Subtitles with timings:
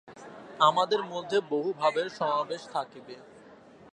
[0.59, 3.15] আমাদের মধ্যে বহু ভাবের সমাবেশ থাকিবে।